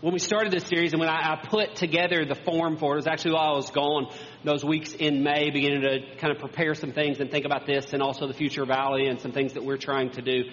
[0.00, 2.94] when we started this series and when I, I, put together the form for it,
[2.94, 4.12] it was actually while I was gone
[4.44, 7.92] those weeks in May, beginning to kind of prepare some things and think about this
[7.92, 10.44] and also the future of Valley and some things that we're trying to do.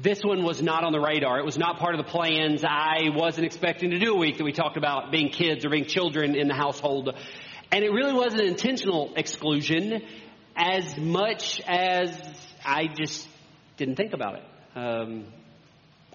[0.00, 1.38] This one was not on the radar.
[1.38, 2.64] It was not part of the plans.
[2.64, 5.86] I wasn't expecting to do a week that we talked about being kids or being
[5.86, 7.14] children in the household.
[7.70, 10.02] And it really was an intentional exclusion
[10.56, 12.10] as much as
[12.64, 13.28] I just
[13.76, 14.44] didn't think about it.
[14.74, 15.26] Um,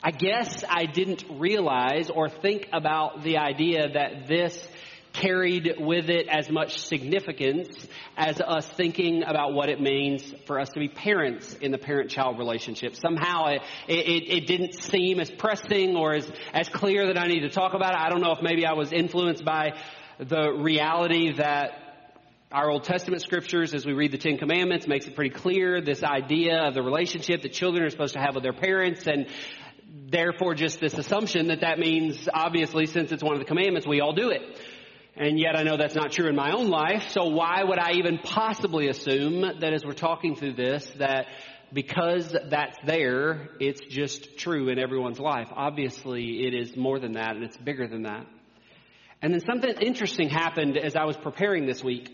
[0.04, 4.68] I guess I didn't realize or think about the idea that this
[5.12, 7.68] carried with it as much significance
[8.16, 12.38] as us thinking about what it means for us to be parents in the parent-child
[12.38, 12.96] relationship.
[12.96, 17.40] Somehow it, it, it, didn't seem as pressing or as, as clear that I need
[17.40, 18.00] to talk about it.
[18.00, 19.80] I don't know if maybe I was influenced by
[20.20, 21.72] the reality that
[22.52, 26.04] our Old Testament scriptures, as we read the Ten Commandments, makes it pretty clear this
[26.04, 29.28] idea of the relationship that children are supposed to have with their parents and
[30.10, 34.02] therefore just this assumption that that means obviously since it's one of the commandments we
[34.02, 34.42] all do it.
[35.16, 37.94] And yet I know that's not true in my own life, so why would I
[37.94, 41.26] even possibly assume that as we're talking through this that
[41.74, 45.48] because that's there, it's just true in everyone's life.
[45.52, 48.26] Obviously, it is more than that and it's bigger than that.
[49.22, 52.10] And then something interesting happened as I was preparing this week.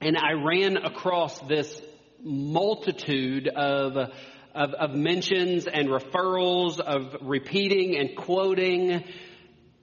[0.00, 1.80] And I ran across this
[2.22, 4.12] multitude of
[4.54, 9.04] of, of mentions and referrals of repeating and quoting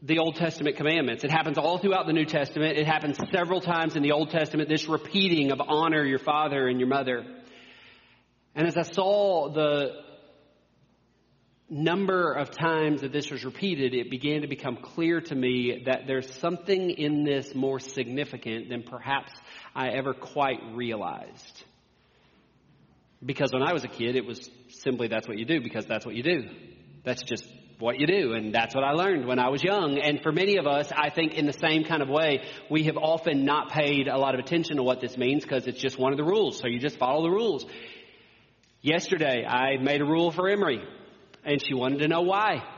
[0.01, 1.23] the Old Testament commandments.
[1.23, 2.77] It happens all throughout the New Testament.
[2.77, 6.79] It happens several times in the Old Testament, this repeating of honor your father and
[6.79, 7.25] your mother.
[8.55, 10.03] And as I saw the
[11.69, 16.07] number of times that this was repeated, it began to become clear to me that
[16.07, 19.33] there's something in this more significant than perhaps
[19.75, 21.63] I ever quite realized.
[23.25, 26.05] Because when I was a kid, it was simply that's what you do because that's
[26.05, 26.43] what you do.
[27.03, 27.47] That's just
[27.79, 28.33] what you do.
[28.33, 29.99] And that's what I learned when I was young.
[29.99, 32.97] And for many of us, I think in the same kind of way, we have
[32.97, 36.11] often not paid a lot of attention to what this means because it's just one
[36.11, 36.59] of the rules.
[36.59, 37.65] So you just follow the rules.
[38.81, 40.83] Yesterday, I made a rule for Emery
[41.43, 42.63] and she wanted to know why.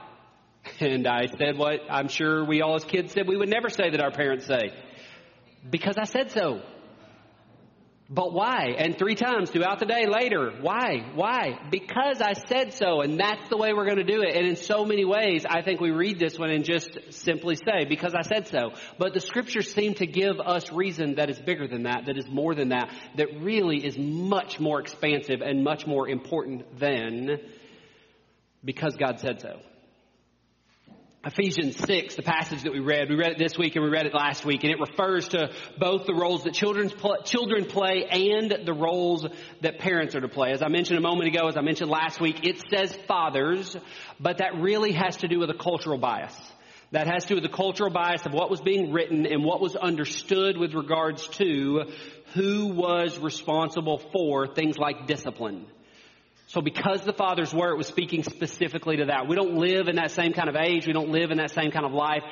[0.81, 3.89] And I said what I'm sure we all as kids said we would never say
[3.89, 4.73] that our parents say.
[5.67, 6.61] Because I said so.
[8.11, 8.73] But why?
[8.75, 11.11] And three times throughout the day later, why?
[11.13, 11.59] Why?
[11.69, 14.35] Because I said so, and that's the way we're going to do it.
[14.35, 17.85] And in so many ways, I think we read this one and just simply say,
[17.87, 18.71] because I said so.
[18.97, 22.27] But the scriptures seem to give us reason that is bigger than that, that is
[22.27, 27.39] more than that, that really is much more expansive and much more important than
[28.65, 29.59] because God said so.
[31.25, 34.05] Ephesians 6, the passage that we read, we read it this week and we read
[34.05, 38.73] it last week, and it refers to both the roles that children play and the
[38.73, 39.27] roles
[39.59, 40.51] that parents are to play.
[40.53, 43.75] As I mentioned a moment ago, as I mentioned last week, it says fathers,
[44.17, 46.33] but that really has to do with a cultural bias.
[46.91, 49.59] That has to do with the cultural bias of what was being written and what
[49.59, 51.91] was understood with regards to
[52.33, 55.65] who was responsible for things like discipline.
[56.49, 59.27] So because the fathers Word was speaking specifically to that.
[59.27, 60.87] We don't live in that same kind of age.
[60.87, 62.23] We don't live in that same kind of life.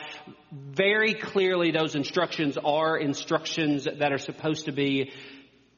[0.52, 5.12] Very clearly, those instructions are instructions that are supposed to be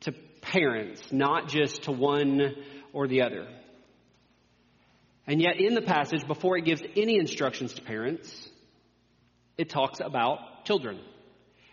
[0.01, 2.55] to parents, not just to one
[2.93, 3.45] or the other.
[5.27, 8.49] And yet in the passage, before it gives any instructions to parents,
[9.57, 11.01] it talks about children.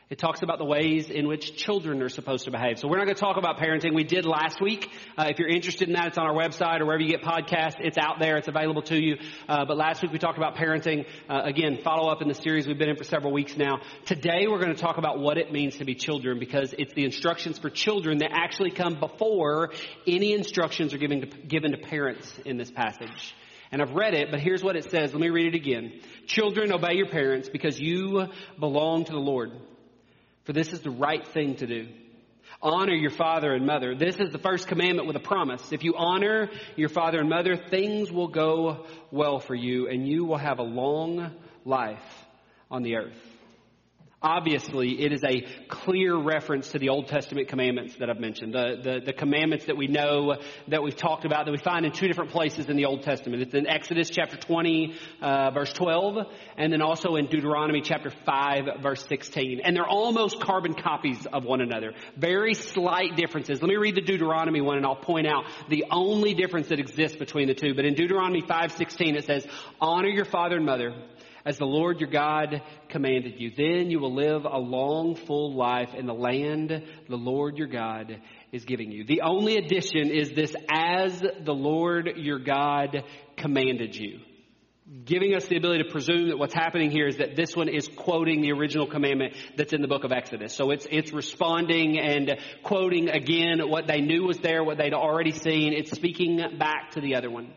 [0.09, 2.79] It talks about the ways in which children are supposed to behave.
[2.79, 3.93] So we're not going to talk about parenting.
[3.93, 4.89] We did last week.
[5.19, 7.79] Uh, if you're interested in that, it's on our website or wherever you get podcasts.
[7.81, 8.37] It's out there.
[8.37, 9.17] It's available to you.
[9.49, 11.07] Uh, but last week we talked about parenting.
[11.29, 13.81] Uh, again, follow up in the series we've been in for several weeks now.
[14.05, 17.05] Today we're going to talk about what it means to be children because it's the
[17.05, 19.73] instructions for children that actually come before
[20.07, 23.35] any instructions are given to, given to parents in this passage.
[23.73, 25.13] And I've read it, but here's what it says.
[25.13, 26.01] Let me read it again.
[26.29, 28.29] Children, obey your parents because you
[28.61, 29.51] belong to the Lord
[30.47, 31.89] for this is the right thing to do.
[32.63, 33.95] Honor your father and mother.
[33.95, 35.73] This is the first commandment with a promise.
[35.73, 40.25] If you honor your father and mother, things will go well for you and you
[40.25, 41.33] will have a long
[41.65, 41.99] life
[42.71, 43.36] on the earth.
[44.23, 48.55] Obviously, it is a clear reference to the Old Testament commandments that I've mentioned.
[48.55, 50.37] The, the, the, commandments that we know,
[50.69, 53.43] that we've talked about, that we find in two different places in the Old Testament.
[53.43, 58.81] It's in Exodus chapter 20, uh, verse 12, and then also in Deuteronomy chapter 5,
[58.81, 59.61] verse 16.
[59.63, 61.93] And they're almost carbon copies of one another.
[62.17, 63.61] Very slight differences.
[63.61, 67.19] Let me read the Deuteronomy one and I'll point out the only difference that exists
[67.19, 67.75] between the two.
[67.75, 69.47] But in Deuteronomy 5, 16, it says,
[69.79, 70.95] honor your father and mother
[71.47, 73.53] as the Lord your God commanded you.
[73.57, 76.71] Then you will live a long, full life in the land
[77.09, 78.21] the Lord your God
[78.53, 79.05] is giving you.
[79.05, 83.05] The only addition is this as the Lord your God
[83.37, 84.21] commanded you.
[85.05, 87.89] giving us the ability to presume that what's happening here is that this one is
[87.89, 90.55] quoting the original commandment that's in the book of Exodus.
[90.55, 95.33] So it's, it's responding and quoting again what they knew was there, what they'd already
[95.33, 95.73] seen.
[95.73, 97.53] It's speaking back to the other one.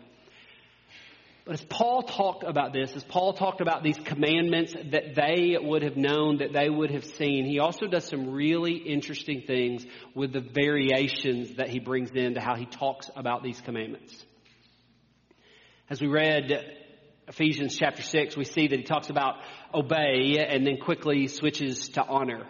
[1.50, 5.81] But as Paul talked about this, as Paul talked about these commandments that they would
[5.81, 10.31] have known, that they would have seen, he also does some really interesting things with
[10.31, 14.16] the variations that he brings into how he talks about these commandments.
[15.90, 16.51] As we read
[17.28, 19.38] Ephesians chapter 6, we see that he talks about
[19.74, 22.46] obey and then quickly switches to honor.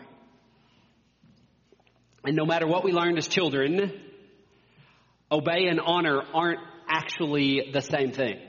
[2.26, 3.98] And no matter what we learned as children,
[5.32, 6.60] obey and honor aren't
[6.90, 8.40] actually the same thing.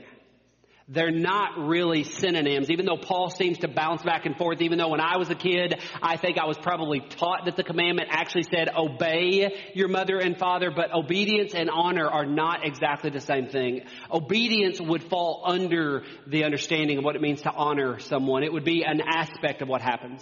[0.93, 4.89] They're not really synonyms, even though Paul seems to bounce back and forth, even though
[4.89, 8.43] when I was a kid, I think I was probably taught that the commandment actually
[8.43, 13.47] said obey your mother and father, but obedience and honor are not exactly the same
[13.47, 13.83] thing.
[14.11, 18.43] Obedience would fall under the understanding of what it means to honor someone.
[18.43, 20.21] It would be an aspect of what happens.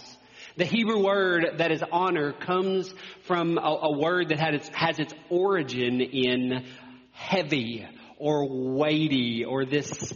[0.56, 2.94] The Hebrew word that is honor comes
[3.24, 6.64] from a, a word that its, has its origin in
[7.10, 7.88] heavy
[8.18, 8.46] or
[8.76, 10.12] weighty or this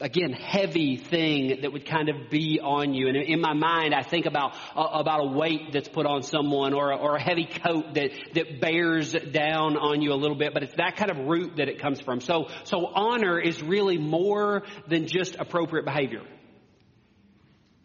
[0.00, 3.08] again, heavy thing that would kind of be on you.
[3.08, 6.72] And in my mind, I think about, uh, about a weight that's put on someone
[6.72, 10.54] or a, or a heavy coat that, that bears down on you a little bit,
[10.54, 12.20] but it's that kind of root that it comes from.
[12.20, 16.22] So, so honor is really more than just appropriate behavior.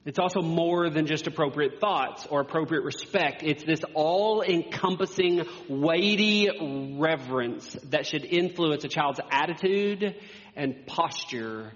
[0.06, 3.42] It's also more than just appropriate thoughts or appropriate respect.
[3.42, 10.16] It's this all encompassing, weighty reverence that should influence a child's attitude
[10.56, 11.74] and posture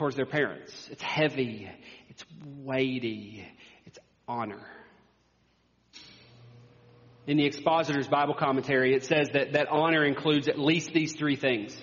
[0.00, 0.88] towards their parents.
[0.90, 1.70] It's heavy,
[2.08, 2.24] it's
[2.64, 3.46] weighty,
[3.84, 4.66] it's honor.
[7.26, 11.36] In the Expositor's Bible commentary, it says that, that honor includes at least these three
[11.36, 11.76] things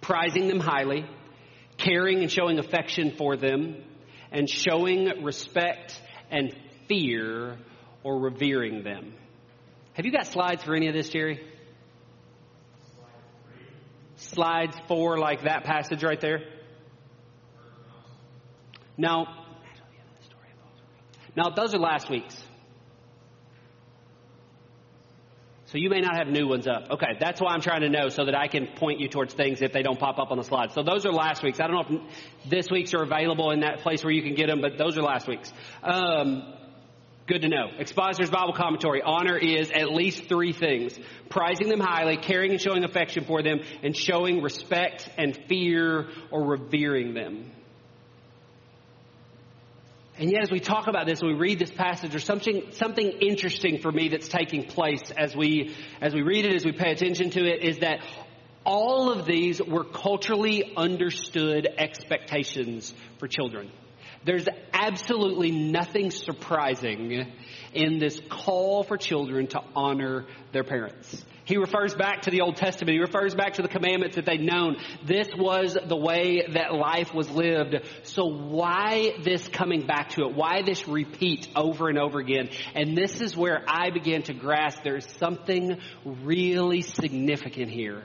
[0.00, 1.04] prizing them highly,
[1.76, 3.82] caring and showing affection for them,
[4.30, 6.54] and showing respect and
[6.88, 7.58] fear
[8.04, 9.14] or revering them.
[9.94, 11.44] Have you got slides for any of this, Jerry?
[14.14, 16.59] Slides four, like that passage right there?
[19.00, 19.26] Now,
[21.34, 22.36] now those are last week's.
[25.66, 26.90] So you may not have new ones up.
[26.90, 29.62] Okay, that's why I'm trying to know so that I can point you towards things
[29.62, 30.72] if they don't pop up on the slide.
[30.72, 31.60] So those are last week's.
[31.60, 34.48] I don't know if this week's are available in that place where you can get
[34.48, 35.50] them, but those are last week's.
[35.82, 36.52] Um,
[37.26, 37.68] good to know.
[37.78, 39.00] Expositor's Bible Commentary.
[39.00, 40.98] Honor is at least three things.
[41.30, 46.44] Prizing them highly, caring and showing affection for them, and showing respect and fear or
[46.44, 47.52] revering them.
[50.20, 53.78] And yet, as we talk about this, we read this passage, there's something, something interesting
[53.80, 57.30] for me that's taking place as we, as we read it, as we pay attention
[57.30, 58.00] to it, is that
[58.62, 63.70] all of these were culturally understood expectations for children.
[64.22, 67.32] There's absolutely nothing surprising
[67.72, 71.24] in this call for children to honor their parents.
[71.50, 72.94] He refers back to the Old Testament.
[72.94, 74.76] He refers back to the commandments that they'd known.
[75.04, 77.74] This was the way that life was lived.
[78.04, 80.36] So why this coming back to it?
[80.36, 82.50] Why this repeat over and over again?
[82.76, 88.04] And this is where I began to grasp there's something really significant here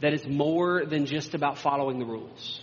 [0.00, 2.62] that is more than just about following the rules.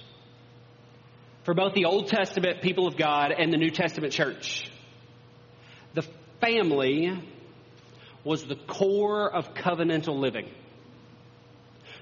[1.43, 4.67] For both the Old Testament people of God and the New Testament church,
[5.93, 6.03] the
[6.41, 7.11] family
[8.25, 10.49] was the core of covenantal living.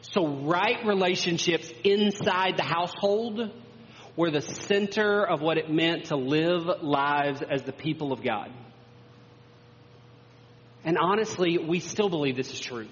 [0.01, 3.51] So right relationships inside the household
[4.15, 8.51] were the center of what it meant to live lives as the people of God.
[10.83, 12.87] And honestly, we still believe this is true.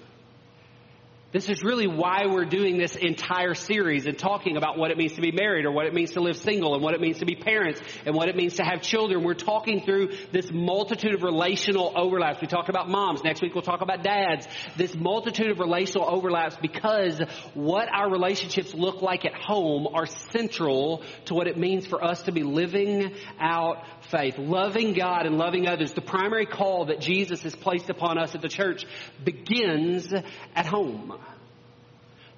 [1.32, 5.14] This is really why we're doing this entire series and talking about what it means
[5.14, 7.24] to be married or what it means to live single and what it means to
[7.24, 9.24] be parents and what it means to have children.
[9.24, 12.42] We're talking through this multitude of relational overlaps.
[12.42, 13.24] We talked about moms.
[13.24, 14.46] Next week we'll talk about dads.
[14.76, 17.18] This multitude of relational overlaps because
[17.54, 22.20] what our relationships look like at home are central to what it means for us
[22.24, 23.10] to be living
[23.40, 23.78] out
[24.10, 24.36] faith.
[24.36, 25.94] Loving God and loving others.
[25.94, 28.84] The primary call that Jesus has placed upon us at the church
[29.24, 30.12] begins
[30.54, 31.20] at home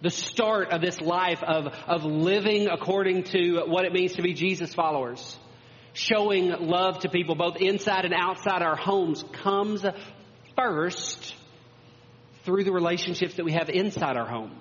[0.01, 4.35] the start of this life of, of living according to what it means to be
[4.35, 5.39] Jesus followers.
[5.93, 9.85] Showing love to people both inside and outside our homes comes
[10.57, 11.35] first
[12.45, 14.59] through the relationships that we have inside our home.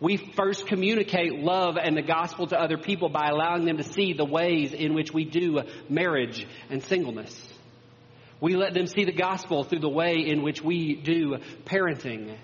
[0.00, 4.12] We first communicate love and the gospel to other people by allowing them to see
[4.12, 7.48] the ways in which we do marriage and singleness.
[8.40, 12.36] We let them see the gospel through the way in which we do parenting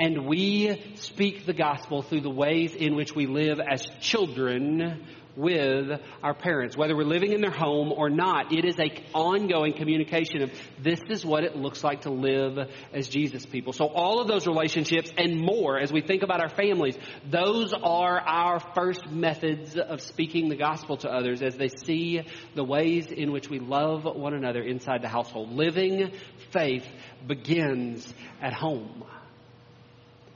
[0.00, 6.00] And we speak the gospel through the ways in which we live as children with
[6.22, 6.74] our parents.
[6.74, 10.50] Whether we're living in their home or not, it is a ongoing communication of
[10.82, 13.74] this is what it looks like to live as Jesus people.
[13.74, 16.96] So all of those relationships and more as we think about our families,
[17.28, 22.22] those are our first methods of speaking the gospel to others as they see
[22.54, 25.52] the ways in which we love one another inside the household.
[25.52, 26.12] Living
[26.52, 26.86] faith
[27.26, 29.04] begins at home.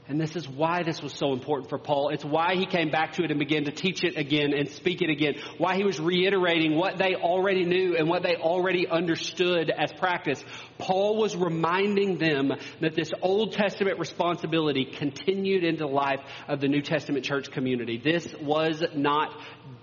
[0.07, 2.11] And this is why this was so important for Paul.
[2.11, 5.01] It's why he came back to it and began to teach it again and speak
[5.01, 5.37] it again.
[5.57, 10.45] Why he was reiterating what they already knew and what they already understood as practice.
[10.77, 16.69] Paul was reminding them that this Old Testament responsibility continued into the life of the
[16.69, 17.97] New Testament church community.
[17.97, 19.35] This was not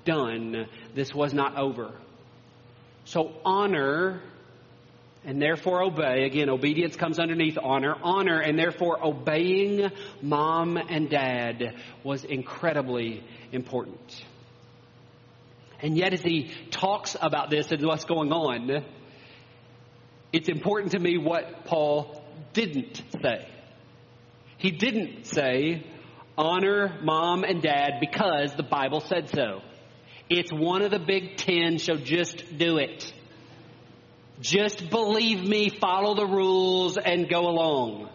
[0.05, 0.67] done.
[0.93, 1.93] This was not over.
[3.05, 4.21] So honor
[5.23, 6.23] and therefore obey.
[6.23, 7.95] Again, obedience comes underneath honor.
[8.01, 14.25] Honor and therefore obeying mom and dad was incredibly important.
[15.81, 18.83] And yet as he talks about this and what's going on,
[20.31, 22.23] it's important to me what Paul
[22.53, 23.47] didn't say.
[24.57, 25.85] He didn't say,
[26.37, 29.61] honor mom and dad because the Bible said so.
[30.29, 33.11] It's one of the big ten, so just do it.
[34.41, 38.10] Just believe me, follow the rules, and go along.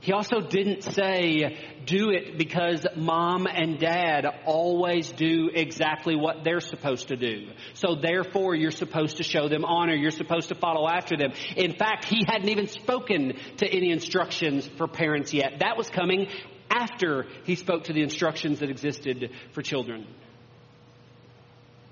[0.00, 6.60] He also didn't say, do it because mom and dad always do exactly what they're
[6.60, 7.48] supposed to do.
[7.74, 9.94] So therefore you're supposed to show them honor.
[9.94, 11.32] You're supposed to follow after them.
[11.56, 15.58] In fact, he hadn't even spoken to any instructions for parents yet.
[15.60, 16.28] That was coming
[16.70, 20.06] after he spoke to the instructions that existed for children.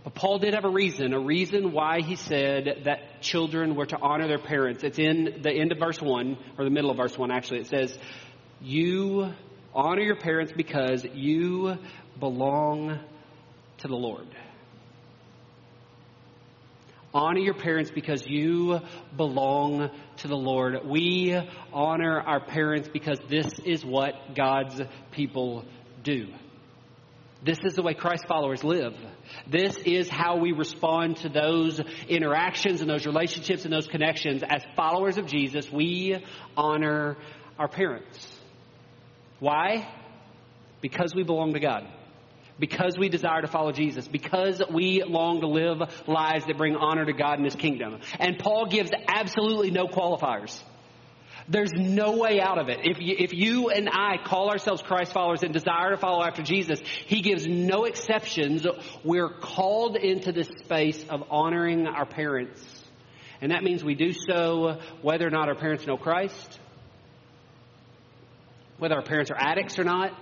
[0.06, 3.98] But Paul did have a reason, a reason why he said that children were to
[3.98, 4.84] honor their parents.
[4.84, 7.62] It's in the end of verse 1, or the middle of verse 1 actually.
[7.62, 7.98] It says,
[8.60, 9.32] You
[9.74, 11.76] honor your parents because you
[12.20, 13.00] belong
[13.78, 14.28] to the Lord.
[17.12, 18.78] Honor your parents because you
[19.16, 20.86] belong to the Lord.
[20.86, 21.36] We
[21.72, 25.64] honor our parents because this is what God's people
[26.04, 26.28] do.
[27.42, 28.94] This is the way Christ followers live.
[29.46, 34.42] This is how we respond to those interactions and those relationships and those connections.
[34.48, 36.22] As followers of Jesus, we
[36.56, 37.16] honor
[37.58, 38.40] our parents.
[39.38, 39.88] Why?
[40.80, 41.86] Because we belong to God.
[42.58, 44.08] Because we desire to follow Jesus.
[44.08, 48.00] Because we long to live lives that bring honor to God and His kingdom.
[48.18, 50.58] And Paul gives absolutely no qualifiers.
[51.48, 52.80] There's no way out of it.
[52.82, 56.42] If you, if you and I call ourselves Christ followers and desire to follow after
[56.42, 58.66] Jesus, He gives no exceptions.
[59.04, 62.64] We're called into this space of honoring our parents.
[63.40, 66.58] And that means we do so whether or not our parents know Christ,
[68.78, 70.12] whether our parents are addicts or not,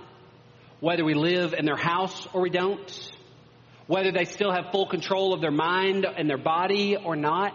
[0.81, 3.13] whether we live in their house or we don't,
[3.87, 7.55] whether they still have full control of their mind and their body or not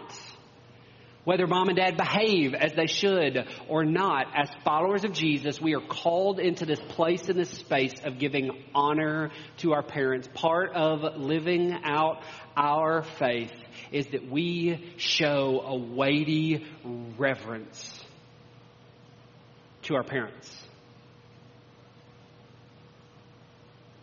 [1.24, 5.74] whether mom and dad behave as they should or not, as followers of Jesus, we
[5.74, 10.28] are called into this place in this space of giving honor to our parents.
[10.32, 12.22] Part of living out
[12.56, 13.52] our faith
[13.92, 16.66] is that we show a weighty
[17.18, 18.04] reverence
[19.82, 20.56] to our parents.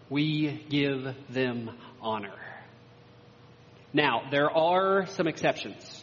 [0.10, 1.72] We give them
[2.02, 2.36] honor.
[3.92, 5.97] Now, there are some exceptions.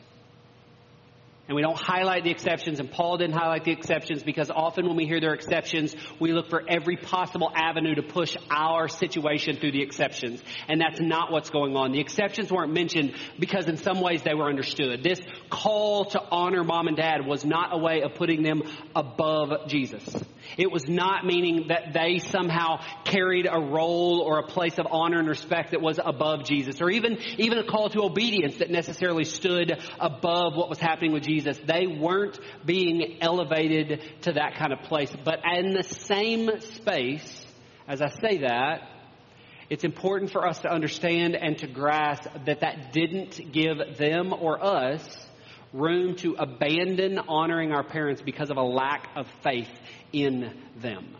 [1.47, 4.97] And we don't highlight the exceptions, and Paul didn't highlight the exceptions because often when
[4.97, 9.73] we hear their exceptions, we look for every possible avenue to push our situation through
[9.73, 10.43] the exceptions.
[10.69, 11.93] And that's not what's going on.
[11.93, 15.03] The exceptions weren't mentioned because in some ways they were understood.
[15.03, 15.21] This
[15.51, 18.63] call to honor mom and dad was not a way of putting them
[18.97, 20.17] above Jesus.
[20.57, 25.19] It was not meaning that they somehow carried a role or a place of honor
[25.19, 29.25] and respect that was above Jesus, or even, even a call to obedience that necessarily
[29.25, 31.59] stood above what was happening with Jesus.
[31.67, 35.13] They weren't being elevated to that kind of place.
[35.25, 37.47] But in the same space,
[37.89, 38.89] as I say that,
[39.69, 44.63] it's important for us to understand and to grasp that that didn't give them or
[44.63, 45.03] us
[45.73, 49.73] room to abandon honoring our parents because of a lack of faith
[50.13, 51.17] in them.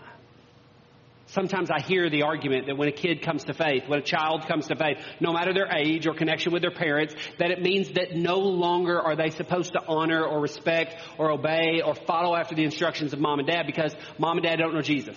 [1.35, 4.47] Sometimes I hear the argument that when a kid comes to faith, when a child
[4.47, 7.91] comes to faith, no matter their age or connection with their parents, that it means
[7.95, 12.55] that no longer are they supposed to honor or respect or obey or follow after
[12.55, 15.17] the instructions of mom and dad because mom and dad don't know Jesus.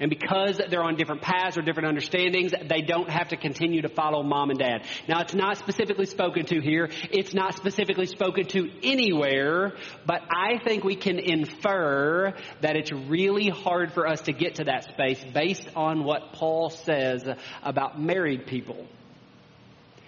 [0.00, 3.88] And because they're on different paths or different understandings, they don't have to continue to
[3.88, 4.84] follow mom and dad.
[5.08, 6.90] Now, it's not specifically spoken to here.
[7.10, 9.74] It's not specifically spoken to anywhere,
[10.06, 14.64] but I think we can infer that it's really hard for us to get to
[14.64, 17.28] that space based on what Paul says
[17.62, 18.86] about married people.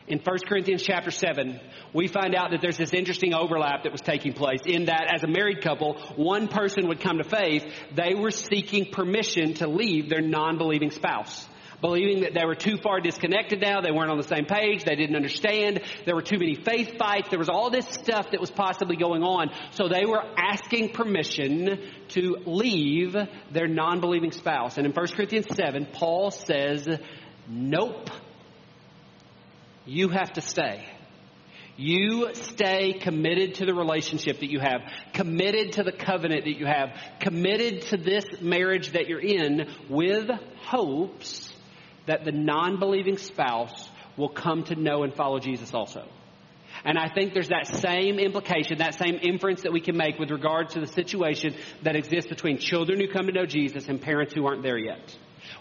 [0.07, 1.59] In 1 Corinthians chapter 7,
[1.95, 5.25] we find out that there's this interesting overlap that was taking place in that as
[5.25, 10.11] a married couple, one person would come to faith, they were seeking permission to leave
[10.11, 11.49] their non-believing spouse.
[11.81, 14.95] Believing that they were too far disconnected now, they weren't on the same page, they
[14.95, 18.51] didn't understand, there were too many faith fights, there was all this stuff that was
[18.51, 19.51] possibly going on.
[19.71, 21.81] So they were asking permission
[22.11, 23.17] to leave
[23.53, 24.77] their non-believing spouse.
[24.77, 26.87] And in 1 Corinthians 7, Paul says,
[27.49, 28.11] nope
[29.87, 30.87] you have to stay.
[31.77, 36.67] You stay committed to the relationship that you have, committed to the covenant that you
[36.67, 40.31] have, committed to this marriage that you're in with
[40.63, 41.53] hopes
[42.07, 46.07] that the non-believing spouse will come to know and follow Jesus also.
[46.85, 50.31] And I think there's that same implication, that same inference that we can make with
[50.31, 54.35] regard to the situation that exists between children who come to know Jesus and parents
[54.35, 55.17] who aren't there yet.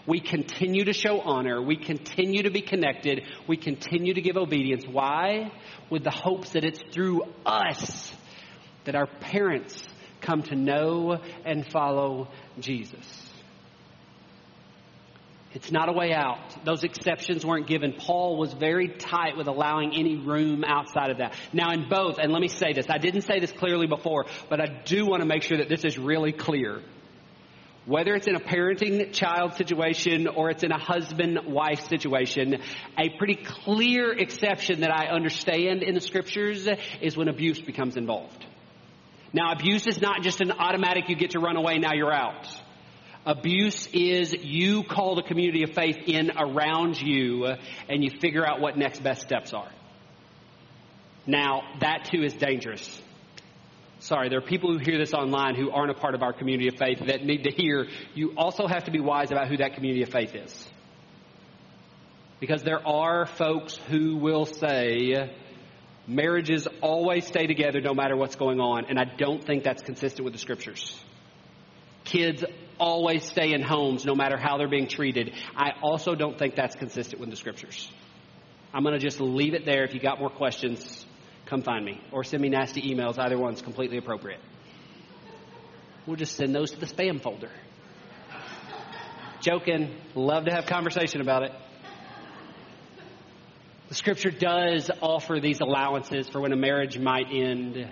[0.06, 1.62] We continue to show honor.
[1.62, 3.22] We continue to be connected.
[3.46, 4.84] We continue to give obedience.
[4.86, 5.52] Why?
[5.90, 8.12] With the hopes that it's through us
[8.84, 9.82] that our parents
[10.20, 13.30] come to know and follow Jesus.
[15.54, 16.64] It's not a way out.
[16.64, 17.94] Those exceptions weren't given.
[17.96, 21.36] Paul was very tight with allowing any room outside of that.
[21.52, 24.60] Now, in both, and let me say this, I didn't say this clearly before, but
[24.60, 26.82] I do want to make sure that this is really clear
[27.86, 32.62] whether it's in a parenting child situation or it's in a husband wife situation,
[32.98, 36.66] a pretty clear exception that I understand in the scriptures
[37.02, 38.44] is when abuse becomes involved.
[39.32, 42.48] Now, abuse is not just an automatic you get to run away, now you're out.
[43.26, 47.46] Abuse is you call the community of faith in around you
[47.88, 49.70] and you figure out what next best steps are.
[51.26, 53.00] Now, that too is dangerous.
[54.04, 56.68] Sorry, there are people who hear this online who aren't a part of our community
[56.68, 59.76] of faith that need to hear you also have to be wise about who that
[59.76, 60.68] community of faith is.
[62.38, 65.34] Because there are folks who will say
[66.06, 70.22] marriages always stay together no matter what's going on, and I don't think that's consistent
[70.22, 71.02] with the scriptures.
[72.04, 72.44] Kids
[72.78, 75.32] always stay in homes no matter how they're being treated.
[75.56, 77.90] I also don't think that's consistent with the scriptures.
[78.74, 79.82] I'm going to just leave it there.
[79.84, 81.06] If you got more questions,
[81.46, 83.18] come find me or send me nasty emails.
[83.18, 84.40] Either one's completely appropriate.
[86.06, 87.50] We'll just send those to the spam folder.
[89.40, 89.94] Joking.
[90.14, 91.52] Love to have conversation about it.
[93.88, 97.88] The scripture does offer these allowances for when a marriage might end.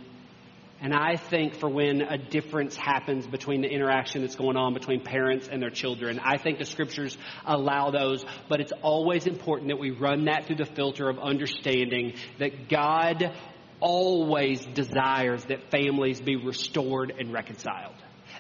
[0.82, 5.00] And I think for when a difference happens between the interaction that's going on between
[5.00, 7.16] parents and their children, I think the scriptures
[7.46, 12.14] allow those, but it's always important that we run that through the filter of understanding
[12.40, 13.32] that God
[13.78, 17.94] always desires that families be restored and reconciled.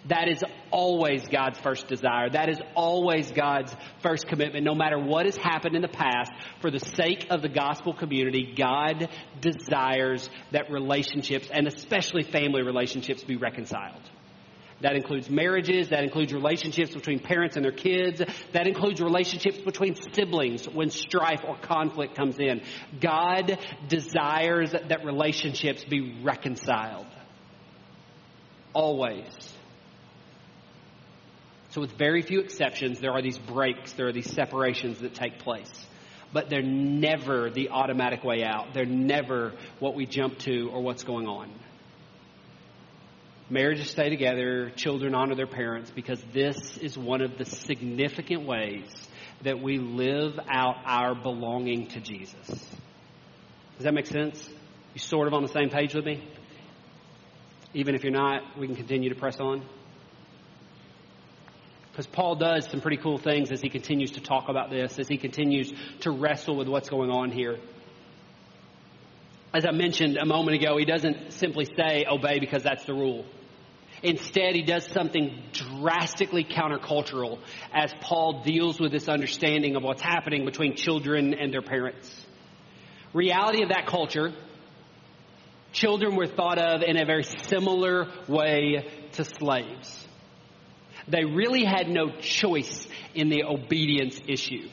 [0.06, 2.28] That is always God's first desire.
[2.28, 4.64] That is always God's first commitment.
[4.64, 8.52] No matter what has happened in the past, for the sake of the gospel community,
[8.56, 9.08] God
[9.40, 14.02] desires that relationships, and especially family relationships, be reconciled.
[14.80, 15.90] That includes marriages.
[15.90, 18.20] That includes relationships between parents and their kids.
[18.52, 22.62] That includes relationships between siblings when strife or conflict comes in.
[23.00, 27.06] God desires that relationships be reconciled.
[28.74, 29.51] Always.
[31.72, 35.38] So, with very few exceptions, there are these breaks, there are these separations that take
[35.38, 35.72] place.
[36.30, 38.74] But they're never the automatic way out.
[38.74, 41.50] They're never what we jump to or what's going on.
[43.48, 48.90] Marriages stay together, children honor their parents, because this is one of the significant ways
[49.42, 52.48] that we live out our belonging to Jesus.
[53.76, 54.46] Does that make sense?
[54.94, 56.22] You sort of on the same page with me?
[57.72, 59.66] Even if you're not, we can continue to press on.
[61.92, 65.08] Because Paul does some pretty cool things as he continues to talk about this, as
[65.08, 67.58] he continues to wrestle with what's going on here.
[69.52, 73.26] As I mentioned a moment ago, he doesn't simply say obey because that's the rule.
[74.02, 77.38] Instead, he does something drastically countercultural
[77.74, 82.10] as Paul deals with this understanding of what's happening between children and their parents.
[83.12, 84.32] Reality of that culture,
[85.72, 90.08] children were thought of in a very similar way to slaves.
[91.08, 94.68] They really had no choice in the obedience issue.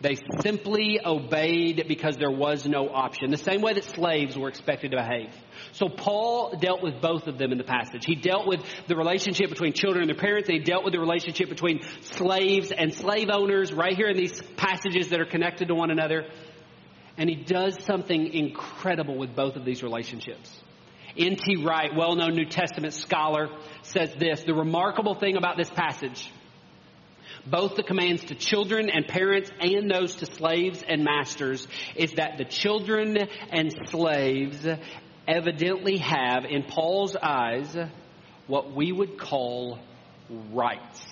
[0.00, 3.30] They simply obeyed because there was no option.
[3.30, 5.32] The same way that slaves were expected to behave.
[5.72, 8.04] So Paul dealt with both of them in the passage.
[8.04, 10.50] He dealt with the relationship between children and their parents.
[10.50, 14.42] And he dealt with the relationship between slaves and slave owners right here in these
[14.56, 16.24] passages that are connected to one another.
[17.16, 20.60] And he does something incredible with both of these relationships.
[21.16, 21.64] N.T.
[21.64, 23.48] Wright, well-known New Testament scholar,
[23.82, 26.28] says this, the remarkable thing about this passage
[27.46, 32.38] both the commands to children and parents and those to slaves and masters is that
[32.38, 33.18] the children
[33.50, 34.66] and slaves
[35.26, 37.76] evidently have, in Paul's eyes,
[38.46, 39.78] what we would call
[40.52, 41.04] rights.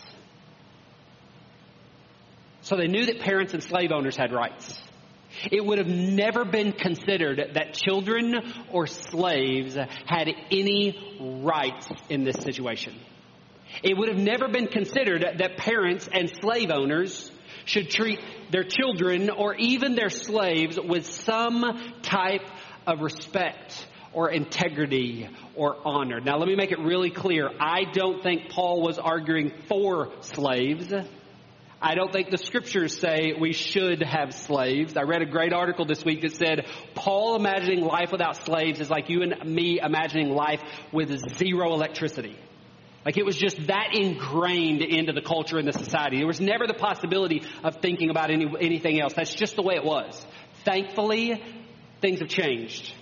[2.63, 4.81] So they knew that parents and slave owners had rights.
[5.51, 8.35] It would have never been considered that children
[8.71, 12.95] or slaves had any rights in this situation.
[13.83, 17.31] It would have never been considered that parents and slave owners
[17.65, 22.47] should treat their children or even their slaves with some type
[22.87, 26.21] of respect or integrity or honor.
[26.21, 27.49] Now let me make it really clear.
[27.59, 30.93] I don't think Paul was arguing for slaves.
[31.85, 34.97] I don't think the scriptures say we should have slaves.
[34.97, 38.89] I read a great article this week that said Paul imagining life without slaves is
[38.89, 42.37] like you and me imagining life with zero electricity.
[43.05, 46.19] Like it was just that ingrained into the culture and the society.
[46.19, 49.15] There was never the possibility of thinking about any, anything else.
[49.15, 50.25] That's just the way it was.
[50.65, 51.43] Thankfully,
[52.01, 52.95] things have changed.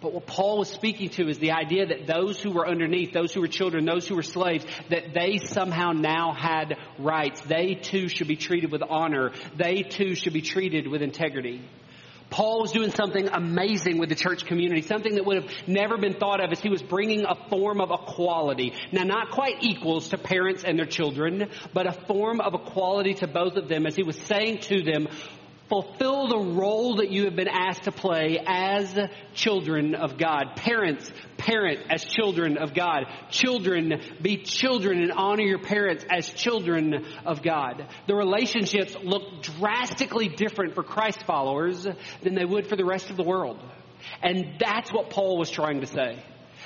[0.00, 3.34] But what Paul was speaking to is the idea that those who were underneath, those
[3.34, 7.42] who were children, those who were slaves, that they somehow now had rights.
[7.42, 9.32] They too should be treated with honor.
[9.56, 11.62] They too should be treated with integrity.
[12.30, 16.14] Paul was doing something amazing with the church community, something that would have never been
[16.14, 18.72] thought of as he was bringing a form of equality.
[18.92, 23.26] Now, not quite equals to parents and their children, but a form of equality to
[23.26, 25.08] both of them as he was saying to them,
[25.70, 28.98] fulfill the role that you have been asked to play as
[29.34, 30.56] children of God.
[30.56, 33.04] Parents, parent as children of God.
[33.30, 37.86] Children, be children and honor your parents as children of God.
[38.08, 41.86] The relationships look drastically different for Christ followers
[42.22, 43.58] than they would for the rest of the world.
[44.22, 46.22] And that's what Paul was trying to say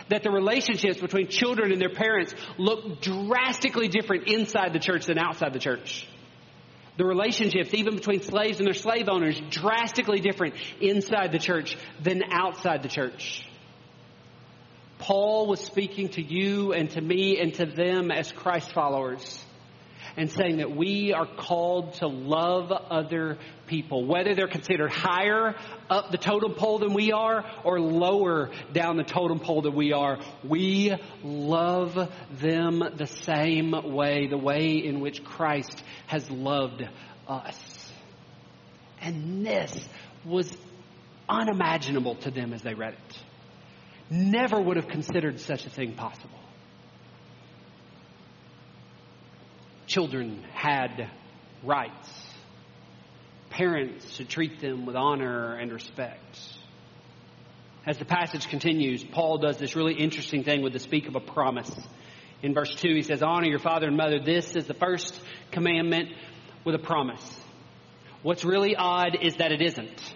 [0.08, 5.18] that the relationships between children and their parents look drastically different inside the church than
[5.18, 6.08] outside the church.
[6.96, 12.22] The relationships, even between slaves and their slave owners, drastically different inside the church than
[12.30, 13.44] outside the church.
[14.98, 19.43] Paul was speaking to you and to me and to them as Christ followers
[20.16, 25.54] and saying that we are called to love other people, whether they're considered higher
[25.90, 29.92] up the totem pole than we are or lower down the totem pole than we
[29.92, 30.18] are.
[30.42, 36.86] We love them the same way, the way in which Christ has loved
[37.26, 37.92] us.
[39.00, 39.88] And this
[40.24, 40.50] was
[41.28, 43.18] unimaginable to them as they read it.
[44.10, 46.38] Never would have considered such a thing possible.
[49.94, 51.08] Children had
[51.62, 52.10] rights.
[53.50, 56.36] Parents should treat them with honor and respect.
[57.86, 61.20] As the passage continues, Paul does this really interesting thing with the speak of a
[61.20, 61.70] promise.
[62.42, 64.18] In verse 2, he says, Honor your father and mother.
[64.18, 65.20] This is the first
[65.52, 66.08] commandment
[66.64, 67.24] with a promise.
[68.22, 70.14] What's really odd is that it isn't.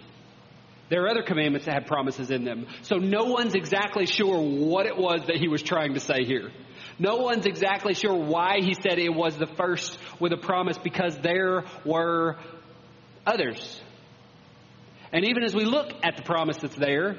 [0.89, 2.67] There are other commandments that have promises in them.
[2.81, 6.51] So no one's exactly sure what it was that he was trying to say here.
[6.99, 11.17] No one's exactly sure why he said it was the first with a promise because
[11.17, 12.37] there were
[13.25, 13.81] others.
[15.13, 17.17] And even as we look at the promise that's there,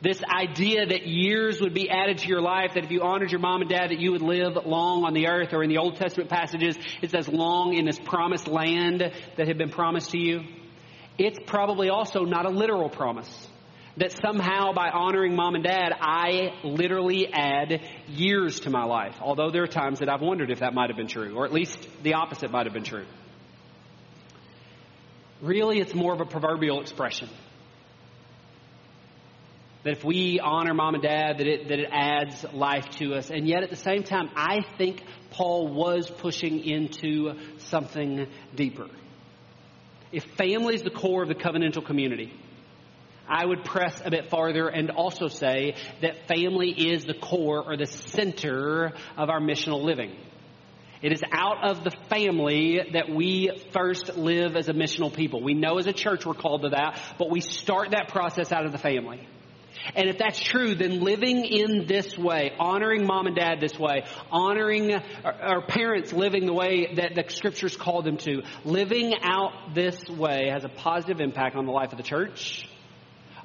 [0.00, 3.40] this idea that years would be added to your life, that if you honored your
[3.40, 5.96] mom and dad, that you would live long on the earth, or in the Old
[5.96, 9.00] Testament passages, it says long in this promised land
[9.36, 10.40] that had been promised to you.
[11.16, 13.48] It's probably also not a literal promise
[13.96, 19.16] that somehow by honoring mom and dad, I literally add years to my life.
[19.20, 21.52] Although there are times that I've wondered if that might have been true, or at
[21.52, 23.06] least the opposite might have been true.
[25.40, 27.28] Really, it's more of a proverbial expression.
[29.84, 33.30] That if we honor mom and dad, that it, that it adds life to us.
[33.30, 38.88] And yet at the same time, I think Paul was pushing into something deeper.
[40.10, 42.32] If family is the core of the covenantal community,
[43.28, 47.76] I would press a bit farther and also say that family is the core or
[47.76, 50.16] the center of our missional living.
[51.02, 55.42] It is out of the family that we first live as a missional people.
[55.42, 58.64] We know as a church we're called to that, but we start that process out
[58.64, 59.28] of the family.
[59.94, 64.04] And if that's true, then living in this way, honoring mom and dad this way,
[64.30, 70.02] honoring our, parents living the way that the scriptures call them to, living out this
[70.08, 72.66] way has a positive impact on the life of the church,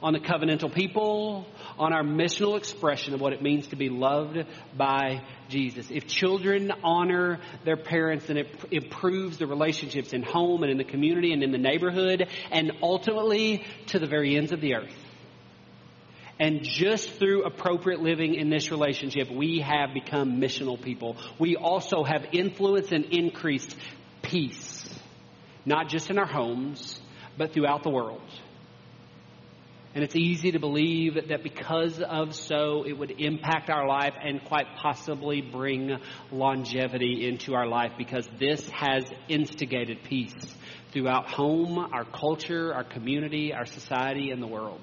[0.01, 1.45] on the covenantal people,
[1.77, 4.37] on our missional expression of what it means to be loved
[4.77, 5.87] by Jesus.
[5.91, 10.83] If children honor their parents, then it improves the relationships in home and in the
[10.83, 14.95] community and in the neighborhood and ultimately to the very ends of the earth.
[16.39, 21.17] And just through appropriate living in this relationship, we have become missional people.
[21.37, 23.75] We also have influence and increased
[24.21, 24.87] peace,
[25.65, 27.01] not just in our homes,
[27.37, 28.21] but throughout the world.
[29.99, 34.41] And it's easy to believe that because of so, it would impact our life and
[34.45, 35.99] quite possibly bring
[36.31, 40.33] longevity into our life because this has instigated peace
[40.93, 44.79] throughout home, our culture, our community, our society, and the world.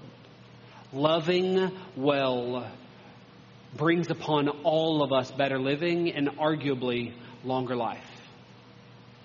[0.93, 2.71] Loving well
[3.75, 8.05] brings upon all of us better living and arguably longer life.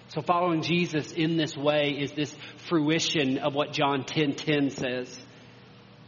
[0.07, 2.33] So following Jesus in this way is this
[2.69, 5.21] fruition of what John 10:10 10, 10 says.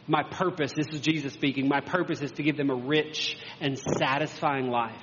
[0.07, 3.79] My purpose, this is Jesus speaking, my purpose is to give them a rich and
[3.79, 4.95] satisfying life.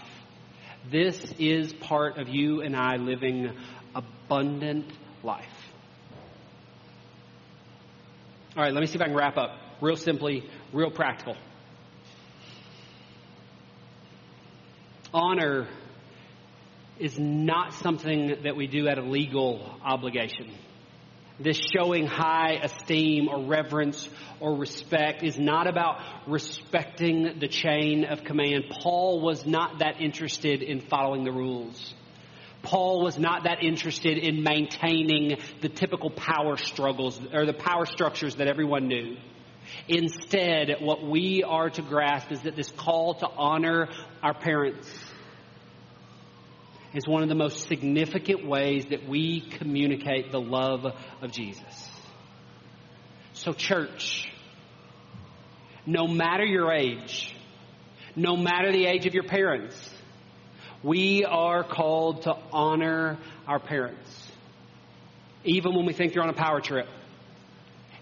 [0.90, 3.50] This is part of you and I living
[3.94, 4.86] abundant
[5.22, 5.46] life.
[8.56, 9.50] All right, let me see if I can wrap up.
[9.80, 11.36] Real simply, real practical.
[15.14, 15.68] Honor
[16.98, 20.50] is not something that we do out of legal obligation.
[21.42, 24.07] This showing high esteem or reverence
[24.40, 28.64] or respect is not about respecting the chain of command.
[28.83, 31.94] Paul was not that interested in following the rules.
[32.62, 38.35] Paul was not that interested in maintaining the typical power struggles or the power structures
[38.37, 39.16] that everyone knew.
[39.88, 43.88] Instead, what we are to grasp is that this call to honor
[44.22, 44.90] our parents
[46.94, 50.85] is one of the most significant ways that we communicate the love
[51.22, 51.90] of Jesus.
[53.33, 54.31] So, church,
[55.87, 57.35] no matter your age,
[58.16, 59.76] no matter the age of your parents,
[60.83, 64.31] we are called to honor our parents.
[65.44, 66.88] Even when we think they're on a power trip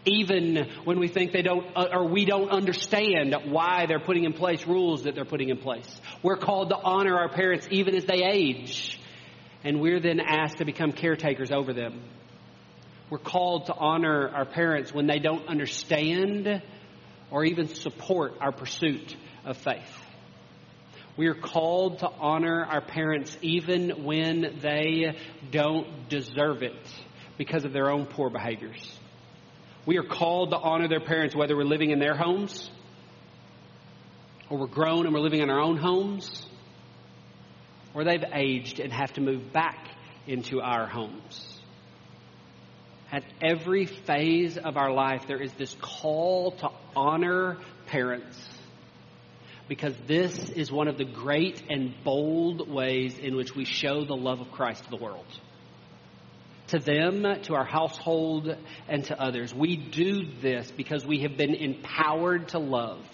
[0.05, 4.33] even when we think they don't, uh, or we don't understand why they're putting in
[4.33, 6.01] place rules that they're putting in place.
[6.23, 8.99] We're called to honor our parents even as they age,
[9.65, 12.03] and we're then asked to become caretakers over them.
[13.11, 16.63] We're called to honor our parents when they don't understand
[17.31, 20.05] or even support our pursuit of faith.
[21.17, 25.17] We are called to honor our parents even when they
[25.51, 26.77] don't deserve it
[27.37, 28.99] because of their own poor behaviors.
[29.89, 32.71] We are called to honor their parents whether we're living in their homes
[34.51, 36.45] or we're grown and we're living in our own homes
[37.95, 39.89] or they've aged and have to move back
[40.27, 41.63] into our homes.
[43.11, 48.47] At every phase of our life, there is this call to honor parents
[49.69, 54.15] because this is one of the great and bold ways in which we show the
[54.15, 55.25] love of Christ to the world
[56.69, 58.55] to them, to our household,
[58.89, 59.55] and to others.
[59.55, 63.05] We do this because we have been empowered to love,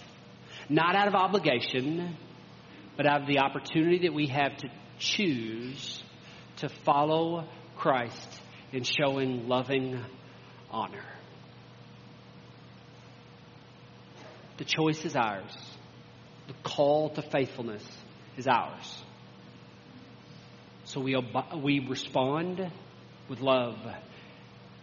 [0.68, 2.16] not out of obligation,
[2.96, 6.02] but out of the opportunity that we have to choose
[6.56, 8.40] to follow Christ
[8.72, 10.00] in showing loving
[10.70, 11.04] honor.
[14.56, 15.56] The choice is ours.
[16.46, 17.84] The call to faithfulness
[18.36, 19.02] is ours.
[20.84, 21.16] So we,
[21.60, 22.70] we respond
[23.28, 23.78] with love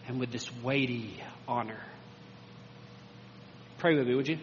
[0.08, 1.82] and with this weighty honor.
[3.78, 4.38] Pray with me, would you?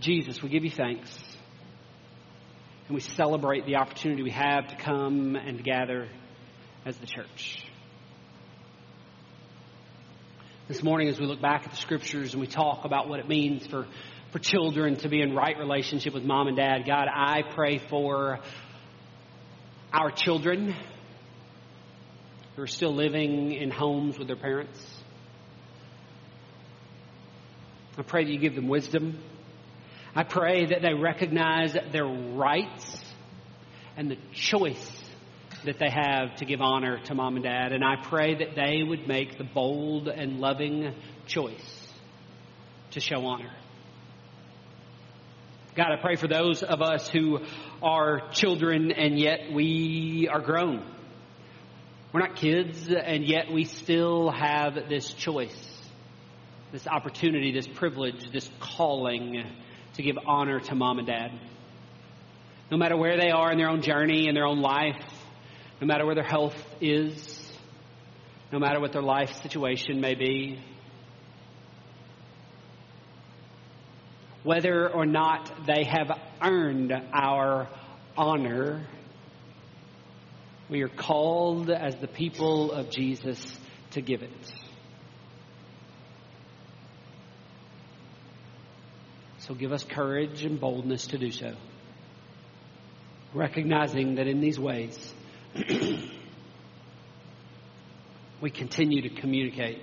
[0.00, 1.16] Jesus, we give you thanks.
[2.88, 6.08] And we celebrate the opportunity we have to come and to gather
[6.84, 7.64] as the church.
[10.66, 13.28] This morning, as we look back at the scriptures and we talk about what it
[13.28, 13.86] means for
[14.32, 16.84] for children to be in right relationship with mom and dad.
[16.86, 18.38] God, I pray for
[19.92, 20.74] our children
[22.54, 24.78] who are still living in homes with their parents.
[27.98, 29.18] I pray that you give them wisdom.
[30.14, 32.98] I pray that they recognize their rights
[33.96, 34.96] and the choice
[35.64, 37.72] that they have to give honor to mom and dad.
[37.72, 40.94] And I pray that they would make the bold and loving
[41.26, 41.88] choice
[42.92, 43.50] to show honor.
[45.80, 47.38] God, I pray for those of us who
[47.82, 50.84] are children and yet we are grown.
[52.12, 55.80] We're not kids, and yet we still have this choice,
[56.70, 59.42] this opportunity, this privilege, this calling
[59.94, 61.30] to give honor to mom and dad.
[62.70, 65.02] No matter where they are in their own journey, in their own life,
[65.80, 67.50] no matter where their health is,
[68.52, 70.62] no matter what their life situation may be,
[74.42, 76.10] whether or not they have
[76.42, 77.68] earned our
[78.16, 78.86] honor,
[80.68, 83.58] we are called as the people of Jesus
[83.90, 84.52] to give it.
[89.40, 91.54] So give us courage and boldness to do so.
[93.34, 95.14] Recognizing that in these ways,
[98.40, 99.82] we continue to communicate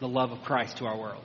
[0.00, 1.24] the love of Christ to our world.